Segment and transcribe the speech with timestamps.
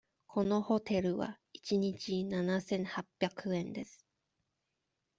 [0.25, 4.03] このホテルは一日七千八百円です。